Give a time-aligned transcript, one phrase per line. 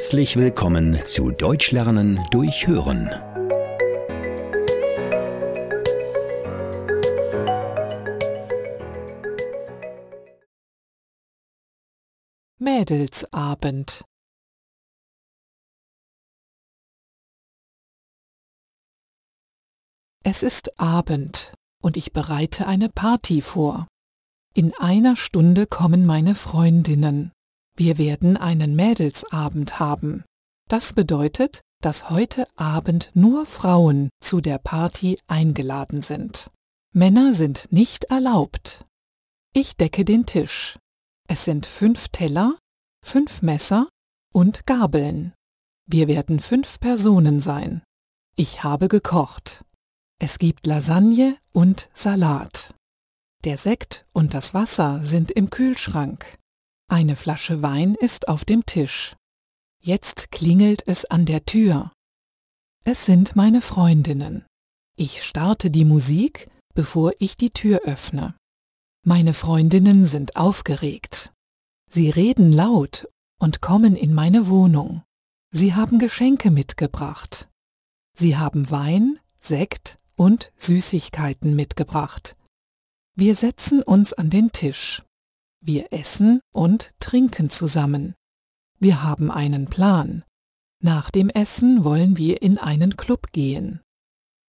[0.00, 3.10] Herzlich willkommen zu Deutsch lernen durch Hören.
[12.58, 14.02] Mädelsabend
[20.24, 23.86] Es ist Abend und ich bereite eine Party vor.
[24.54, 27.32] In einer Stunde kommen meine Freundinnen.
[27.80, 30.22] Wir werden einen Mädelsabend haben.
[30.68, 36.50] Das bedeutet, dass heute Abend nur Frauen zu der Party eingeladen sind.
[36.92, 38.84] Männer sind nicht erlaubt.
[39.54, 40.78] Ich decke den Tisch.
[41.26, 42.58] Es sind fünf Teller,
[43.02, 43.88] fünf Messer
[44.30, 45.32] und Gabeln.
[45.86, 47.82] Wir werden fünf Personen sein.
[48.36, 49.64] Ich habe gekocht.
[50.18, 52.74] Es gibt Lasagne und Salat.
[53.44, 56.36] Der Sekt und das Wasser sind im Kühlschrank.
[56.90, 59.14] Eine Flasche Wein ist auf dem Tisch.
[59.80, 61.92] Jetzt klingelt es an der Tür.
[62.84, 64.44] Es sind meine Freundinnen.
[64.96, 68.34] Ich starte die Musik, bevor ich die Tür öffne.
[69.06, 71.32] Meine Freundinnen sind aufgeregt.
[71.88, 75.04] Sie reden laut und kommen in meine Wohnung.
[75.52, 77.48] Sie haben Geschenke mitgebracht.
[78.18, 82.36] Sie haben Wein, Sekt und Süßigkeiten mitgebracht.
[83.14, 85.04] Wir setzen uns an den Tisch.
[85.62, 88.14] Wir essen und trinken zusammen.
[88.78, 90.24] Wir haben einen Plan.
[90.82, 93.80] Nach dem Essen wollen wir in einen Club gehen.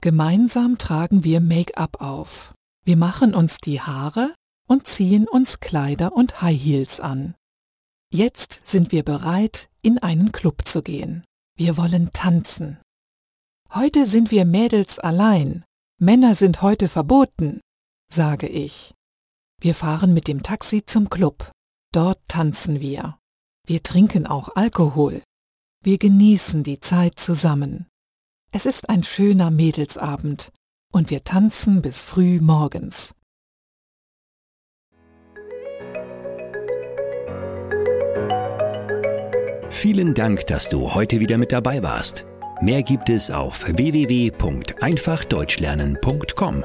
[0.00, 2.54] Gemeinsam tragen wir Make-up auf.
[2.84, 4.34] Wir machen uns die Haare
[4.66, 7.34] und ziehen uns Kleider und High Heels an.
[8.10, 11.24] Jetzt sind wir bereit, in einen Club zu gehen.
[11.56, 12.78] Wir wollen tanzen.
[13.72, 15.64] Heute sind wir Mädels allein.
[16.00, 17.60] Männer sind heute verboten,
[18.10, 18.94] sage ich.
[19.64, 21.50] Wir fahren mit dem Taxi zum Club.
[21.90, 23.16] Dort tanzen wir.
[23.66, 25.22] Wir trinken auch Alkohol.
[25.82, 27.86] Wir genießen die Zeit zusammen.
[28.52, 30.50] Es ist ein schöner Mädelsabend
[30.92, 33.14] und wir tanzen bis früh morgens.
[39.70, 42.26] Vielen Dank, dass du heute wieder mit dabei warst.
[42.60, 46.64] Mehr gibt es auf www.einfachdeutschlernen.com.